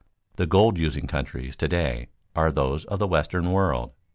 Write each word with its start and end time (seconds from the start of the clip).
The 0.37 0.47
gold 0.47 0.79
using 0.79 1.05
countries 1.05 1.55
to 1.57 1.67
day 1.67 2.07
are 2.35 2.51
those 2.51 2.85
of 2.85 2.97
the 2.97 3.05
western 3.05 3.51
world. 3.51 3.91